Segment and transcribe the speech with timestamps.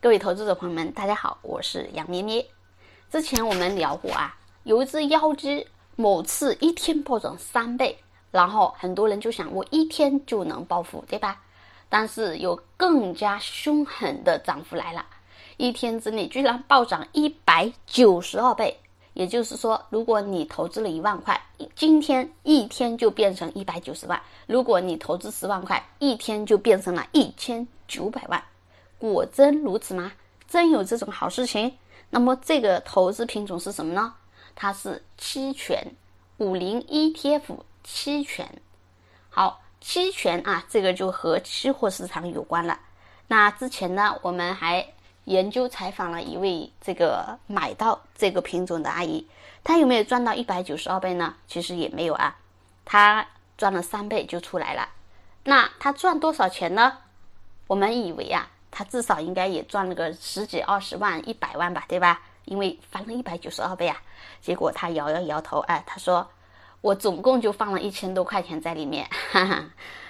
[0.00, 2.46] 各位投资者朋友们，大家好，我是杨咩咩。
[3.10, 4.32] 之前我们聊过啊，
[4.62, 5.66] 有一只妖姬
[5.96, 7.98] 某次一天暴涨三倍，
[8.30, 11.42] 然后很多人就想我一天就能暴富，对吧？
[11.88, 15.04] 但是有更加凶狠的涨幅来了，
[15.56, 18.78] 一天之内居然暴涨一百九十二倍。
[19.14, 21.42] 也就是说，如果你投资了一万块，
[21.74, 28.40] 今天一天就变成一百九十万；如果你投资十万块，一天就变成了一千九百万。
[28.98, 30.12] 果真如此吗？
[30.48, 31.76] 真有这种好事情？
[32.10, 34.14] 那么这个投资品种是什么呢？
[34.56, 35.94] 它是期权，
[36.38, 38.60] 五零 ETF 期权。
[39.28, 42.80] 好，期权啊，这个就和期货市场有关了。
[43.26, 44.94] 那之前呢，我们还
[45.24, 49.28] 研究采访了一位这个买到这个品种的阿姨，
[49.62, 51.34] 她有没有赚到一百九十二倍呢？
[51.46, 52.38] 其实也没有啊，
[52.86, 53.28] 她
[53.58, 54.88] 赚了三倍就出来了。
[55.44, 56.98] 那她赚多少钱呢？
[57.66, 58.50] 我们以为啊。
[58.70, 62.20] 他至少应该也赚了个十几二十万、一百万吧，对吧？
[62.44, 64.00] 因为翻了一百九十二倍啊！
[64.40, 66.26] 结果他摇摇摇头，哎，他说
[66.80, 69.64] ：“我总共就放了一千多块钱在里面，哈哈，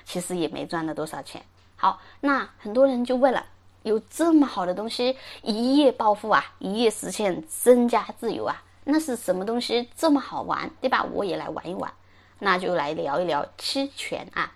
[0.05, 1.43] 其实也没赚了多少钱。”
[1.75, 3.45] 好，那很多人就问了：
[3.83, 11.05] 有这么好的东西，一夜暴富啊，一夜实现身家自由啊，那是什么东西这么好玩，对吧？
[11.13, 11.93] 我也来玩一玩，
[12.39, 14.53] 那就来聊一聊期权啊。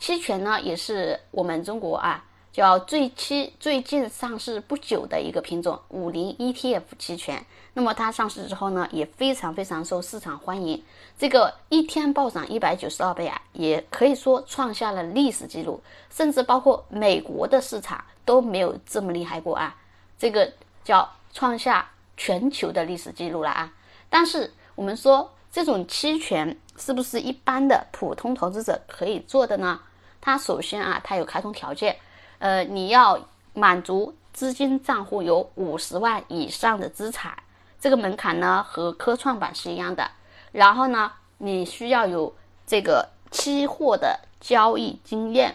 [0.00, 2.24] 期权呢，也是我们中国啊。
[2.54, 10.80] 叫最期最近上市不久的一个品种五零 ETF 期权，那么它上市之后呢，也非常非常受市场欢迎。
[11.18, 19.74] 这个一天暴涨一百九十二倍啊，也可以说创下了历史记录，甚至包括美国的市场都没有这么厉害过啊。
[20.16, 20.48] 这个
[20.84, 23.72] 叫创下全球的历史记录了啊。
[24.08, 29.80] 但是我们说这种期权是不是一般的普通投资者可以做的呢？
[30.20, 31.96] 它首先啊，它有开通条件。
[32.44, 33.18] 呃，你要
[33.54, 37.34] 满足资金账户有五十万以上的资产，
[37.80, 40.06] 这个门槛呢和科创板是一样的。
[40.52, 42.30] 然后呢，你需要有
[42.66, 45.54] 这个期货的交易经验，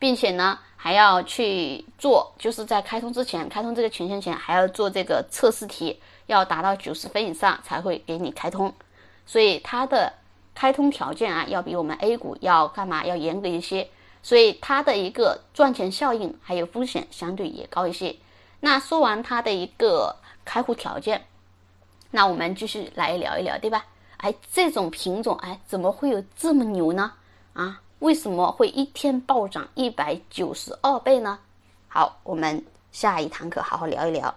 [0.00, 8.74] 并且呢还要去做，就是在开通之前，开通这个权限前还要做这个测试题，要达到九十分以上才会给你开通。
[9.26, 10.12] 所以它的
[10.56, 13.88] 开通条件啊，要比我们 A 股要干嘛要严格一些。
[14.26, 18.16] 所以它的一个赚钱效应还有风险相对也高一些。
[18.58, 21.28] 那说完它的一个开户条件，
[22.10, 23.86] 那我们继续来聊一聊，对吧？
[24.16, 27.12] 哎，这种品种，哎，怎么会有这么牛呢？
[27.52, 31.38] 啊，为什么会一天暴涨一百九十二倍呢？
[31.86, 34.34] 好，我们下一堂课好好聊一聊。